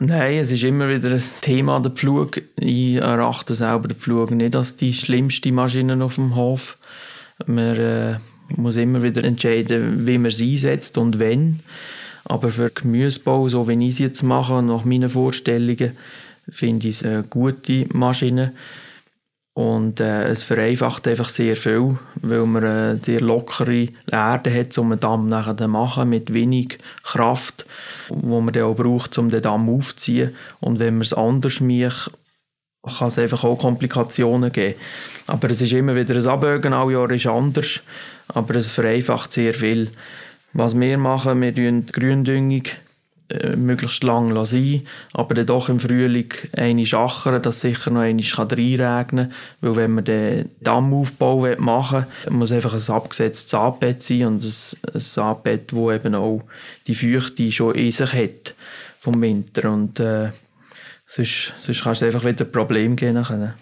Nein, 0.00 0.38
es 0.38 0.50
ist 0.50 0.64
immer 0.64 0.88
wieder 0.88 1.10
ein 1.10 1.22
Thema, 1.42 1.78
der 1.78 1.92
Pflug. 1.92 2.40
Ich 2.56 2.96
erachte 2.96 3.54
selber 3.54 3.88
den 3.88 3.98
Pflug 3.98 4.30
nicht 4.30 4.56
als 4.56 4.76
die 4.76 4.92
schlimmste 4.92 5.52
Maschine 5.52 6.02
auf 6.02 6.14
dem 6.14 6.34
Hof. 6.34 6.78
Man 7.46 7.76
äh, 7.76 8.18
muss 8.56 8.76
immer 8.76 9.02
wieder 9.02 9.24
entscheiden, 9.24 10.06
wie 10.06 10.18
man 10.18 10.30
sie 10.30 10.52
einsetzt 10.52 10.98
und 10.98 11.18
wenn. 11.18 11.60
Aber 12.24 12.50
für 12.50 12.70
Gemüsebau, 12.70 13.48
so 13.48 13.68
wie 13.68 13.82
ich 13.84 13.94
es 13.94 13.98
jetzt 13.98 14.22
mache, 14.22 14.62
nach 14.62 14.84
meinen 14.84 15.08
Vorstellungen, 15.08 15.96
finde 16.48 16.88
ich 16.88 16.96
es 16.96 17.04
eine 17.04 17.24
gute 17.24 17.86
Maschine. 17.92 18.52
Und 19.54 20.00
äh, 20.00 20.28
es 20.28 20.42
vereinfacht 20.42 21.06
einfach 21.06 21.28
sehr 21.28 21.56
viel, 21.56 21.98
weil 22.22 22.46
man 22.46 22.64
eine 22.64 22.98
sehr 23.02 23.20
lockere 23.20 23.88
Erde 24.10 24.54
hat, 24.58 24.78
um 24.78 24.92
einen 24.92 25.00
Damm 25.00 25.28
nachher 25.28 25.56
zu 25.58 25.68
machen, 25.68 26.08
mit 26.08 26.32
wenig 26.32 26.78
Kraft, 27.02 27.66
wo 28.08 28.40
man 28.40 28.54
dann 28.54 28.62
auch 28.62 28.76
braucht, 28.76 29.18
um 29.18 29.28
den 29.28 29.42
Damm 29.42 29.68
aufzuziehen. 29.68 30.34
Und 30.60 30.78
wenn 30.78 30.94
man 30.94 31.02
es 31.02 31.12
anders 31.12 31.60
macht, 31.60 32.12
kann 32.82 33.08
es 33.08 33.18
einfach 33.18 33.44
auch 33.44 33.58
Komplikationen 33.58 34.50
geben. 34.50 34.74
Aber 35.26 35.50
es 35.50 35.60
ist 35.60 35.72
immer 35.72 35.94
wieder 35.94 36.16
ein 36.16 36.26
Abwägen, 36.26 36.72
alle 36.72 36.94
Jahre 36.94 37.14
ist 37.14 37.26
anders, 37.26 37.80
aber 38.28 38.56
es 38.56 38.72
vereinfacht 38.72 39.32
sehr 39.32 39.54
viel. 39.54 39.90
Was 40.52 40.78
wir 40.78 40.98
machen, 40.98 41.40
wir 41.40 41.54
tun 41.54 41.86
die 41.86 41.92
Gründüngung 41.92 42.64
äh, 43.32 43.56
möglichst 43.56 44.04
lang 44.04 44.44
sein 44.44 44.82
aber 45.14 45.34
dann 45.34 45.46
doch 45.46 45.70
im 45.70 45.80
Frühling 45.80 46.34
eine 46.54 46.84
schachern, 46.84 47.40
dass 47.40 47.62
sicher 47.62 47.90
noch 47.90 48.00
eine 48.00 48.22
reinregnen 48.22 49.30
kann, 49.30 49.32
weil 49.60 49.76
wenn 49.76 49.92
man 49.92 50.04
den 50.04 50.50
Dammaufbau 50.60 51.54
machen 51.58 52.06
will, 52.24 52.32
muss 52.32 52.52
einfach 52.52 52.74
ein 52.74 52.94
abgesetztes 52.94 53.48
Saatbett 53.48 54.02
sein 54.02 54.26
und 54.26 54.44
ein, 54.44 54.52
ein 54.92 55.00
Saatbett, 55.00 55.72
das 55.72 55.94
eben 55.94 56.14
auch 56.14 56.42
die 56.86 56.94
Feuchte 56.94 57.50
schon 57.52 57.74
in 57.74 57.92
sich 57.92 58.12
hat 58.12 58.54
vom 59.00 59.22
Winter 59.22 59.70
und 59.70 59.98
äh, 59.98 60.30
sonst, 61.12 61.52
sonst 61.58 61.82
kann 61.82 61.92
es 61.92 62.02
einfach 62.02 62.24
wieder 62.24 62.44
Problem 62.44 62.96
geben. 62.96 63.22
Können. 63.22 63.54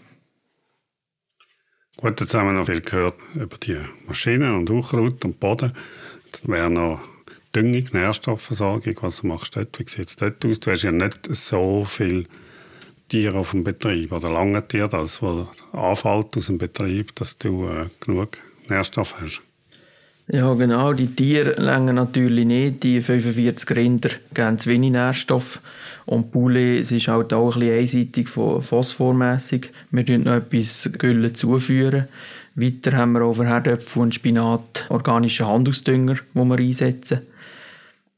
Gut, 1.96 2.20
jetzt 2.20 2.34
haben 2.34 2.46
wir 2.46 2.52
noch 2.52 2.66
viel 2.66 2.80
gehört 2.80 3.16
über 3.34 3.58
die 3.58 3.76
Maschinen 4.06 4.54
und 4.54 4.70
Unkraut 4.70 5.24
und 5.24 5.40
Boden. 5.40 5.72
Jetzt 6.26 6.48
wäre 6.48 6.70
noch 6.70 7.00
Düngung, 7.54 7.84
Nährstoffversorgung. 7.92 8.96
Was 9.00 9.22
machst 9.22 9.56
du 9.56 9.60
dort? 9.60 9.78
Wie 9.78 9.88
sieht 9.88 10.08
es 10.08 10.16
dort 10.16 10.44
aus? 10.44 10.60
Du 10.60 10.70
hast 10.70 10.82
ja 10.82 10.92
nicht 10.92 11.34
so 11.34 11.84
viele 11.84 12.24
Tiere 13.08 13.38
auf 13.38 13.50
dem 13.50 13.64
Betrieb. 13.64 14.12
Oder 14.12 14.30
lange 14.30 14.62
dir 14.62 14.86
das, 14.86 15.20
was 15.20 15.48
anfällt 15.72 16.36
aus 16.36 16.46
dem 16.46 16.58
Betrieb, 16.58 17.14
dass 17.16 17.36
du 17.36 17.68
äh, 17.68 17.86
genug 18.00 18.38
Nährstoff 18.68 19.20
hast? 19.20 19.42
Ja, 20.32 20.54
genau. 20.54 20.92
Die 20.92 21.08
Tiere 21.08 21.60
länger 21.60 21.92
natürlich 21.92 22.46
nicht. 22.46 22.84
Die 22.84 23.00
45 23.00 23.76
Rinder 23.76 24.10
geben 24.32 24.58
zu 24.58 24.70
wenig 24.70 24.92
Nährstoff. 24.92 25.60
Und 26.06 26.30
Poulet, 26.30 26.80
es 26.80 26.92
ist 26.92 27.08
halt 27.08 27.32
auch 27.32 27.56
ein 27.56 27.60
bisschen 27.60 27.78
einseitig 27.78 28.28
phosphormässig. 28.28 29.72
Wir 29.90 30.06
führen 30.06 30.22
noch 30.22 30.34
etwas 30.34 30.88
Gülle 30.98 31.32
zuführen. 31.32 32.06
Weiter 32.54 32.96
haben 32.96 33.12
wir 33.12 33.22
auch 33.22 33.34
für 33.34 33.46
Herdöpfel 33.46 34.02
und 34.02 34.14
Spinat 34.14 34.86
organische 34.88 35.48
Handelsdünger, 35.48 36.14
die 36.14 36.38
wir 36.38 36.58
einsetzen. 36.58 37.22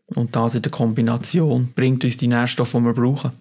Und 0.06 0.36
das 0.36 0.54
in 0.54 0.62
der 0.62 0.72
Kombination 0.72 1.72
bringt 1.74 2.04
uns 2.04 2.18
die 2.18 2.28
Nährstoffe, 2.28 2.72
die 2.72 2.80
wir 2.80 2.92
brauchen. 2.92 3.32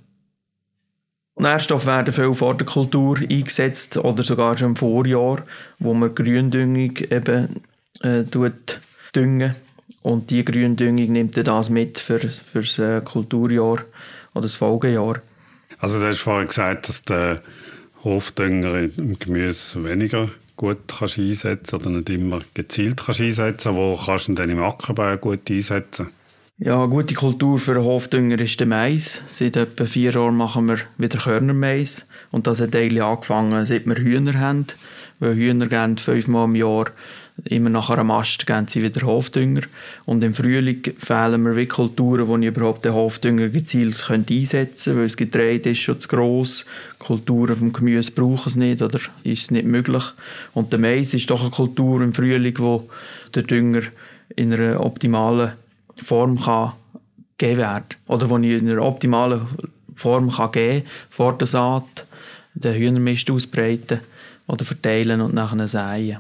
Nährstoffe 1.38 1.88
werden 1.88 2.14
viel 2.14 2.34
vor 2.34 2.56
der 2.56 2.68
Kultur 2.68 3.18
eingesetzt 3.18 3.98
oder 3.98 4.24
sogar 4.24 4.58
schon 4.58 4.70
im 4.70 4.76
Vorjahr, 4.76 5.44
wo 5.80 5.94
man 5.94 6.14
Gründüngung 6.14 6.96
eben 7.10 7.62
äh, 8.02 8.24
düngen 9.16 9.56
und 10.02 10.30
die 10.30 10.44
Gründüngung 10.44 11.12
nimmt 11.12 11.38
dann 11.38 11.46
das 11.46 11.70
mit 11.70 12.00
für, 12.00 12.20
für 12.20 12.62
das 12.62 12.80
äh, 12.80 13.02
Kulturjahr 13.04 13.84
oder 14.34 14.42
das 14.44 14.56
Folgejahr. 14.56 15.22
Also 15.80 16.00
du 16.00 16.08
hast 16.08 16.20
vorhin 16.20 16.48
gesagt, 16.48 16.90
dass 16.90 17.04
der 17.04 17.42
Hofdünger 18.04 18.80
im 18.98 19.18
Gemüse 19.20 19.84
weniger 19.84 20.30
gut 20.56 20.78
kannst 20.88 21.18
einsetzen 21.18 21.76
oder 21.76 21.90
nicht 21.90 22.10
immer 22.10 22.42
gezielt 22.54 23.04
kannst 23.06 23.22
einsetzen. 23.22 23.76
Wo 23.76 23.98
kannst 23.98 24.28
du 24.28 24.34
denn 24.34 24.50
im 24.50 24.62
Ackerbau 24.62 25.18
gut 25.18 25.50
einsetzen? 25.50 26.10
Ja, 26.58 26.78
eine 26.78 26.90
gute 26.90 27.16
Kultur 27.16 27.58
für 27.58 27.84
Hofdünger 27.84 28.40
ist 28.40 28.60
der 28.60 28.68
Mais. 28.68 29.24
Seit 29.28 29.56
etwa 29.56 29.88
vier 29.88 30.12
Jahren 30.12 30.38
machen 30.38 30.68
wir 30.68 30.78
wieder 31.00 31.18
Körnermais. 31.18 32.06
Und 32.30 32.46
das 32.46 32.62
hat 32.62 32.76
eigentlich 32.76 33.02
angefangen, 33.02 33.66
seit 33.66 33.88
wir 33.88 33.96
Hühner 33.96 34.40
haben. 34.40 34.68
Weil 35.20 35.36
Hühner 35.36 35.66
geben 35.66 35.98
fünfmal 35.98 36.46
im 36.46 36.56
Jahr 36.56 36.86
Immer 37.46 37.70
nach 37.70 37.90
einem 37.90 38.08
Mast 38.08 38.46
geben 38.46 38.68
sie 38.68 38.84
wieder 38.84 39.06
Hofdünger. 39.06 39.62
Und 40.06 40.24
im 40.24 40.34
Frühling 40.34 40.84
fehlen 40.98 41.42
mir 41.42 41.56
wie 41.56 41.66
Kulturen, 41.66 42.28
wo 42.28 42.38
ich 42.38 42.46
überhaupt 42.46 42.86
den 42.86 42.94
Hofdünger 42.94 43.50
gezielt 43.50 43.98
könnte 44.06 44.34
einsetzen 44.34 44.94
könnte, 44.94 45.00
weil 45.00 45.08
das 45.08 45.18
Getreide 45.18 45.70
ist 45.72 45.80
schon 45.80 46.00
zu 46.00 46.08
gross. 46.08 46.66
Kulturen 47.00 47.56
vom 47.56 47.74
Gemüse 47.74 48.12
brauchen 48.12 48.48
es 48.48 48.56
nicht 48.56 48.82
oder 48.82 49.00
ist 49.24 49.42
es 49.42 49.52
nicht 49.52 49.66
möglich. 49.66 50.04
Und 50.54 50.72
der 50.72 50.80
Mais 50.80 51.14
ist 51.14 51.30
doch 51.30 51.42
eine 51.42 51.50
Kultur 51.50 52.02
im 52.02 52.14
Frühling, 52.14 52.58
wo 52.60 52.90
der 53.34 53.44
Dünger 53.44 53.82
in 54.36 54.54
einer 54.54 54.80
optimalen 54.80 55.54
Form 56.02 56.40
kann 56.40 56.74
geben 57.38 57.58
werden. 57.58 57.86
Oder 58.08 58.30
wo 58.30 58.38
ich 58.38 58.62
in 58.62 58.72
einer 58.72 58.84
optimalen 58.84 59.42
Form 59.96 60.32
kann 60.32 60.52
geben 60.52 60.86
vor 61.10 61.38
der 61.38 61.48
Saat, 61.48 62.06
den 62.54 62.76
Hühnermist 62.76 63.32
ausbreiten 63.32 64.02
oder 64.48 64.66
verteilen 64.66 65.22
und 65.22 65.34
nachher 65.34 65.68
säen. 65.68 66.18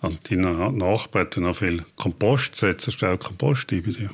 Und 0.00 0.30
deine 0.30 0.72
Nachbarn 0.72 1.28
noch 1.36 1.56
viel 1.56 1.84
Kompost. 1.96 2.56
Setzen 2.56 2.94
du 2.98 3.06
auch 3.06 3.18
Kompost 3.18 3.72
ein 3.72 3.82
bei 3.82 3.90
dir? 3.90 4.10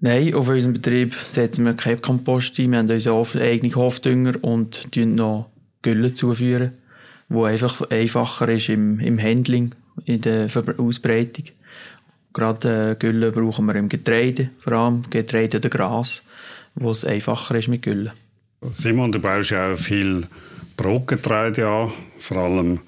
Nein, 0.00 0.34
auf 0.34 0.48
unserem 0.50 0.74
Betrieb 0.74 1.14
setzen 1.14 1.64
wir 1.64 1.74
keinen 1.74 2.02
Kompost 2.02 2.58
ein. 2.58 2.72
Wir 2.72 2.78
haben 2.78 2.90
unseren 2.90 3.42
eigenen 3.42 3.74
Hofdünger 3.74 4.34
und 4.42 4.88
führen 4.92 5.14
noch 5.14 5.50
Gülle 5.80 6.12
zuführen, 6.12 6.72
wo 7.28 7.44
einfach 7.44 7.80
einfacher 7.90 8.48
ist 8.48 8.68
im, 8.68 9.00
im 9.00 9.18
Handling, 9.18 9.74
in 10.04 10.20
der 10.20 10.50
Ausbreitung. 10.76 11.46
Gerade 12.34 12.90
äh, 12.90 12.94
Gülle 12.96 13.32
brauchen 13.32 13.64
wir 13.66 13.76
im 13.76 13.88
Getreide, 13.88 14.50
vor 14.58 14.72
allem 14.74 15.08
Getreide 15.08 15.58
oder 15.58 15.68
Gras, 15.70 16.22
wo 16.74 16.90
es 16.90 17.04
einfacher 17.04 17.54
ist 17.54 17.68
mit 17.68 17.82
Gülle. 17.82 18.12
Simon, 18.72 19.12
du 19.12 19.20
baust 19.20 19.50
ja 19.50 19.72
auch 19.72 19.78
viel 19.78 20.26
Brotgetreide 20.76 21.66
an, 21.66 21.92
vor 22.18 22.36
allem 22.38 22.80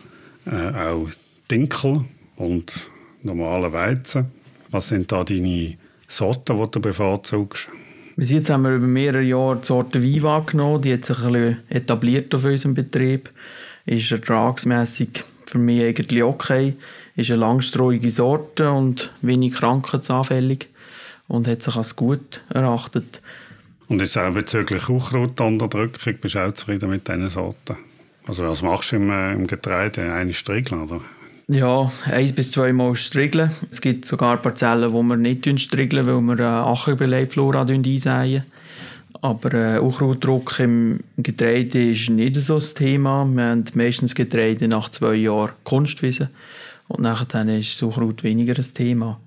äh, 0.46 0.50
auch 0.50 1.08
Dinkel 1.50 2.04
und 2.36 2.90
normalen 3.22 3.72
Weizen. 3.72 4.26
Was 4.70 4.88
sind 4.88 5.10
da 5.12 5.24
deine 5.24 5.76
Sorten, 6.08 6.60
die 6.60 6.70
du 6.70 6.80
bevorzugst? 6.80 7.68
Bis 8.16 8.30
jetzt 8.30 8.48
haben 8.48 8.62
wir 8.62 8.76
über 8.76 8.86
mehrere 8.86 9.22
Jahre 9.22 9.56
die 9.56 9.66
Sorte 9.66 10.02
Viva 10.02 10.40
genommen. 10.40 10.80
Die 10.82 10.92
hat 10.92 11.04
sich 11.04 11.18
ein 11.18 11.32
bisschen 11.32 11.58
etabliert 11.68 12.34
auf 12.34 12.44
unserem 12.44 12.74
Betrieb. 12.74 13.30
Ist 13.84 14.10
ertragsmässig 14.10 15.22
für 15.44 15.58
mich 15.58 15.82
eigentlich 15.82 16.22
okay. 16.22 16.74
Ist 17.14 17.30
eine 17.30 17.40
langstreuige 17.40 18.10
Sorte 18.10 18.70
und 18.70 19.10
wenig 19.20 19.54
krankheitsanfällig 19.54 20.68
und 21.28 21.46
hat 21.46 21.62
sich 21.62 21.76
als 21.76 21.94
gut 21.96 22.42
erachtet. 22.48 23.20
Und 23.88 24.02
ist 24.02 24.16
auch 24.16 24.32
bezüglich 24.32 24.88
Unkrautunterdrückung, 24.88 26.14
bist 26.20 26.34
du 26.34 26.38
auch 26.40 26.52
zufrieden 26.52 26.90
mit 26.90 27.06
diesen 27.06 27.28
Sorten? 27.28 27.76
Also 28.26 28.42
was 28.44 28.62
machst 28.62 28.92
du 28.92 28.96
im, 28.96 29.10
äh, 29.10 29.32
im 29.32 29.46
Getreide? 29.46 30.12
Eine 30.12 30.32
Striegeln, 30.32 30.82
oder? 30.82 31.00
Ja, 31.48 31.92
ein 32.06 32.34
bis 32.34 32.50
zwei 32.50 32.72
Mal 32.72 32.96
striegeln. 32.96 33.52
Es 33.70 33.80
gibt 33.80 34.04
sogar 34.04 34.42
Parzellen, 34.42 34.92
wo 34.92 35.02
wir 35.04 35.16
nicht 35.16 35.48
striegeln, 35.60 36.06
weil 36.06 36.20
wir 36.20 36.40
äh, 36.40 36.42
Ackerbeleibflora 36.42 37.62
einsäen. 37.62 38.42
Aber 39.22 39.54
äh, 39.54 39.78
Unkrautdruck 39.78 40.58
im 40.58 41.00
Getreide 41.16 41.90
ist 41.92 42.10
nicht 42.10 42.34
so 42.36 42.54
das 42.54 42.74
Thema. 42.74 43.24
Wir 43.24 43.44
haben 43.44 43.64
meistens 43.74 44.16
Getreide 44.16 44.66
nach 44.66 44.88
zwei 44.88 45.14
Jahren 45.14 45.52
Kunstwiese 45.62 46.30
und 46.88 47.02
nachher 47.02 47.46
ist 47.56 47.80
Unkraut 47.80 48.24
weniger 48.24 48.54
das 48.54 48.72
Thema. 48.72 49.20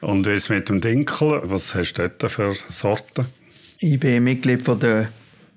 Und 0.00 0.28
jetzt 0.28 0.50
mit 0.50 0.68
dem 0.68 0.80
Dinkel, 0.80 1.42
was 1.42 1.74
hast 1.74 1.94
du 1.94 2.08
dort 2.08 2.30
für 2.30 2.54
Sorten? 2.70 3.26
Ich 3.80 3.98
bin 3.98 4.22
Mitglied 4.22 4.62
von 4.62 4.78
der 4.78 5.08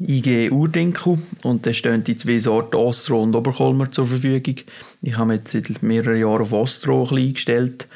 IG 0.07 0.51
Urdinkel 0.51 1.19
und 1.43 1.65
da 1.65 1.73
stehen 1.73 2.03
die 2.03 2.15
zwei 2.15 2.39
Sorten 2.39 2.75
Ostro 2.75 3.21
und 3.21 3.35
Oberkolmer 3.35 3.91
zur 3.91 4.07
Verfügung. 4.07 4.55
Ich 5.01 5.17
habe 5.17 5.35
jetzt 5.35 5.51
seit 5.51 5.83
mehreren 5.83 6.19
Jahren 6.19 6.41
auf 6.41 6.53
Ostro 6.53 7.07
eingestellt 7.09 7.87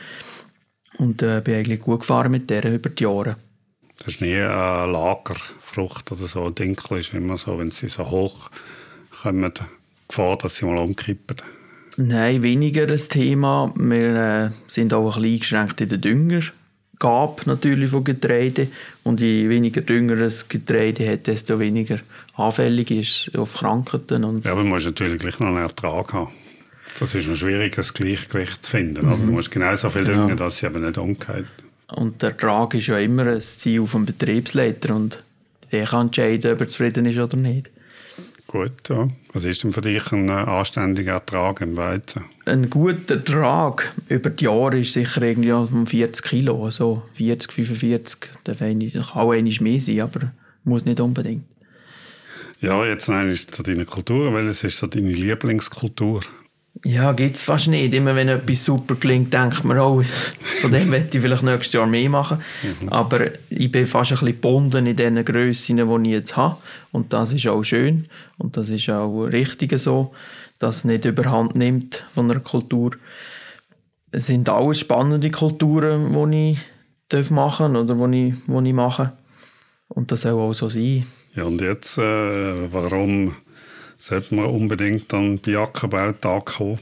und 0.97 1.21
äh, 1.21 1.41
bin 1.43 1.55
eigentlich 1.55 1.81
gut 1.81 2.01
gefahren 2.01 2.31
mit 2.31 2.50
der 2.50 2.65
über 2.74 2.89
die 2.89 3.03
Jahre. 3.03 3.38
Das 3.97 4.15
ist 4.15 4.21
nie 4.21 4.35
eine 4.35 4.91
Lagerfrucht 4.91 6.12
oder 6.12 6.27
so. 6.27 6.50
Dinkel 6.50 7.00
ist 7.00 7.13
immer 7.13 7.38
so, 7.38 7.57
wenn 7.57 7.71
sie 7.71 7.88
so 7.88 8.09
hoch 8.09 8.50
kommen, 9.21 9.51
Gefahr, 10.07 10.38
dass 10.38 10.57
sie 10.57 10.65
mal 10.65 10.77
umkippen. 10.77 11.38
Nein, 11.97 12.43
weniger 12.43 12.85
das 12.85 13.07
Thema. 13.07 13.74
Wir 13.77 14.15
äh, 14.15 14.50
sind 14.67 14.93
auch 14.93 15.15
ein 15.15 15.21
bisschen 15.21 15.33
eingeschränkt 15.33 15.81
in 15.81 15.89
den 15.89 16.01
Dünger 16.01 16.41
Gab 16.99 17.45
natürlich 17.45 17.89
von 17.89 18.03
Getreide 18.03 18.67
und 19.03 19.19
je 19.19 19.49
weniger 19.49 19.81
Dünger 19.81 20.15
das 20.15 20.47
Getreide 20.47 21.09
hat, 21.11 21.27
desto 21.27 21.59
weniger 21.59 21.99
anfällig 22.35 22.91
ist 22.91 23.37
auf 23.37 23.55
Krankheiten. 23.55 24.23
Und 24.23 24.45
ja, 24.45 24.51
aber 24.51 24.61
man 24.61 24.73
muss 24.73 24.85
natürlich 24.85 25.19
gleich 25.19 25.39
noch 25.39 25.47
einen 25.47 25.57
Ertrag 25.57 26.13
haben. 26.13 26.31
Das 26.99 27.13
ist 27.13 27.27
noch 27.27 27.35
schwierig, 27.35 27.75
das 27.75 27.93
Gleichgewicht 27.93 28.63
zu 28.63 28.71
finden. 28.71 29.07
Also 29.07 29.25
du 29.25 29.31
musst 29.31 29.51
genauso 29.51 29.89
viel 29.89 30.05
düngen, 30.05 30.29
ja. 30.29 30.35
dass 30.35 30.57
sie 30.57 30.65
eben 30.65 30.85
nicht 30.85 30.97
umgeht. 30.97 31.45
Und 31.87 32.21
der 32.21 32.31
Ertrag 32.31 32.73
ist 32.73 32.87
ja 32.87 32.97
immer 32.97 33.27
ein 33.27 33.41
Ziel 33.41 33.85
vom 33.85 34.05
Betriebsleiter 34.05 34.95
und 34.95 35.21
der 35.71 35.85
kann 35.85 36.07
entscheiden, 36.07 36.53
ob 36.53 36.61
er 36.61 36.67
zufrieden 36.67 37.05
ist 37.05 37.17
oder 37.17 37.37
nicht. 37.37 37.69
Gut, 38.47 38.89
ja. 38.89 39.09
Was 39.33 39.43
ist 39.43 39.63
denn 39.63 39.71
für 39.71 39.81
dich 39.81 40.11
ein 40.11 40.29
äh, 40.29 40.33
anständiger 40.33 41.13
Ertrag 41.13 41.61
im 41.61 41.75
Weizen? 41.75 42.25
Ein 42.45 42.69
guter 42.69 43.15
Ertrag 43.15 43.93
über 44.07 44.29
die 44.29 44.45
Jahre 44.45 44.79
ist 44.79 44.93
sicher 44.93 45.21
irgendwie 45.23 45.51
um 45.51 45.87
40 45.87 46.23
Kilo, 46.23 46.69
so 46.69 47.01
40, 47.15 47.51
45. 47.51 48.29
Das 48.43 48.59
kann 48.59 48.83
auch 49.01 49.31
einmal 49.31 49.41
mehr 49.41 49.81
sein, 49.81 50.01
aber 50.01 50.31
muss 50.63 50.85
nicht 50.85 50.99
unbedingt. 50.99 51.43
Ja, 52.61 52.85
jetzt 52.85 53.09
ist 53.09 53.53
zu 53.53 53.63
deiner 53.63 53.85
Kultur. 53.85 54.33
Welches 54.33 54.63
ist 54.63 54.77
so 54.77 54.87
deine 54.87 55.11
Lieblingskultur? 55.11 56.21
Ja, 56.84 57.13
gibt 57.13 57.38
es 57.38 57.41
fast 57.41 57.67
nicht. 57.67 57.94
Immer 57.94 58.15
wenn 58.15 58.27
etwas 58.27 58.63
super 58.63 58.96
klingt, 58.96 59.34
denkt 59.34 59.63
man, 59.63 59.79
oh, 59.79 60.03
von 60.62 60.72
dem 60.72 60.89
möchte 60.89 61.17
ich 61.17 61.24
vielleicht 61.24 61.44
nächstes 61.44 61.74
Jahr 61.74 61.88
mehr 61.88 62.10
machen. 62.10 62.39
Mhm. 62.82 62.89
Aber 62.89 63.27
ich 63.50 63.72
bin 63.72 63.86
fast 63.86 64.12
ein 64.12 64.15
bisschen 64.15 64.34
gebunden 64.34 64.86
in 64.86 64.96
den 64.96 65.24
Grössen, 65.24 65.77
die 65.77 66.10
ich 66.10 66.13
jetzt 66.13 66.36
habe. 66.36 66.58
Und 66.91 67.13
das 67.13 67.34
ist 67.34 67.48
auch 67.48 67.63
schön. 67.63 68.08
Und 68.38 68.58
das 68.58 68.70
ist 68.70 68.89
auch 68.89 69.24
richtig 69.24 69.77
so, 69.79 70.13
dass 70.60 70.77
es 70.77 70.84
nicht 70.84 71.05
überhand 71.05 71.55
nimmt 71.55 72.03
von 72.13 72.29
einer 72.29 72.41
Kultur. 72.41 72.91
Es 74.12 74.27
sind 74.27 74.50
alles 74.50 74.79
spannende 74.79 75.32
Kulturen, 75.32 76.13
die 76.32 76.58
ich 77.17 77.32
machen 77.32 77.74
darf 77.74 77.89
oder 77.89 78.08
die 78.08 78.27
ich, 78.27 78.34
die 78.46 78.67
ich 78.67 78.74
mache. 78.74 79.13
Und 79.88 80.12
das 80.12 80.22
soll 80.22 80.34
auch 80.34 80.53
so 80.53 80.70
sein. 80.70 81.05
Ja, 81.36 81.44
und 81.44 81.62
jetzt, 81.62 81.98
äh, 81.98 82.74
warum 82.74 83.36
sollte 84.05 84.35
man 84.35 84.45
unbedingt 84.45 85.12
an 85.15 85.39
Bioackerbautag 85.39 86.45
kommen? 86.45 86.79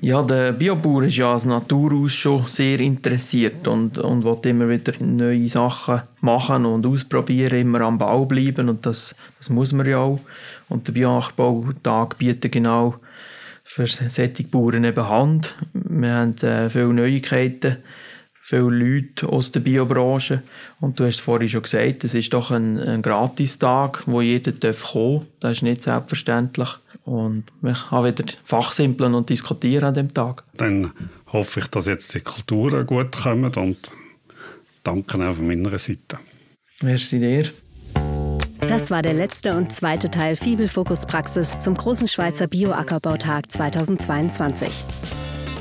Ja, 0.00 0.22
der 0.22 0.52
Biobauer 0.52 1.02
ist 1.02 1.16
ja 1.16 1.32
als 1.32 1.44
Natur 1.44 1.92
aus 1.92 2.12
schon 2.12 2.44
sehr 2.44 2.78
interessiert 2.78 3.66
und, 3.66 3.98
und 3.98 4.24
will 4.24 4.38
immer 4.48 4.68
wieder 4.68 4.92
neue 5.00 5.48
Sachen 5.48 6.02
machen 6.20 6.64
und 6.64 6.86
ausprobieren, 6.86 7.58
immer 7.58 7.80
am 7.80 7.98
Bau 7.98 8.24
bleiben 8.24 8.68
und 8.68 8.86
das, 8.86 9.16
das 9.38 9.50
muss 9.50 9.72
man 9.72 9.86
ja 9.86 9.98
auch. 9.98 10.20
Und 10.68 10.86
der 10.86 10.92
Bioackerbautag 10.92 12.16
bietet 12.18 12.52
genau 12.52 12.94
für 13.64 13.86
solche 13.86 14.44
Bauern 14.44 14.84
eben 14.84 15.08
Hand. 15.08 15.56
Wir 15.74 16.14
haben 16.14 16.36
äh, 16.36 16.70
viele 16.70 16.94
Neuigkeiten, 16.94 17.78
viele 18.40 18.70
Leute 18.70 19.28
aus 19.28 19.52
der 19.52 19.60
Biobranche 19.60 20.42
und 20.80 20.98
du 20.98 21.04
hast 21.04 21.16
es 21.16 21.20
vorhin 21.20 21.48
schon 21.48 21.62
gesagt, 21.62 22.04
es 22.04 22.14
ist 22.14 22.32
doch 22.32 22.50
ein, 22.50 22.78
ein 22.78 23.02
Gratistag, 23.02 24.02
wo 24.06 24.20
jeder 24.20 24.52
kommen 24.52 24.62
darf. 24.62 25.26
Das 25.40 25.52
ist 25.52 25.62
nicht 25.62 25.82
selbstverständlich. 25.82 26.68
Und 27.04 27.44
wir 27.60 27.90
haben 27.90 28.06
wieder 28.06 28.24
fachsimpeln 28.44 29.14
und 29.14 29.30
diskutieren 29.30 29.84
an 29.84 29.94
dem 29.94 30.14
Tag. 30.14 30.44
Dann 30.56 30.92
hoffe 31.26 31.60
ich, 31.60 31.66
dass 31.68 31.86
jetzt 31.86 32.14
die 32.14 32.20
Kulturen 32.20 32.86
gut 32.86 33.12
kommen 33.12 33.52
und 33.54 33.90
danke 34.82 35.28
auch 35.28 35.34
von 35.34 35.46
meiner 35.46 35.78
Seite. 35.78 36.18
Merci 36.82 37.18
dir. 37.18 37.50
Das 38.60 38.90
war 38.90 39.02
der 39.02 39.14
letzte 39.14 39.56
und 39.56 39.72
zweite 39.72 40.10
Teil 40.10 40.36
Fibel 40.36 40.68
Fokus 40.68 41.06
Praxis 41.06 41.58
zum 41.60 41.74
großen 41.74 42.08
Schweizer 42.08 42.46
Bioackerbautag 42.46 43.50
2022. 43.50 44.68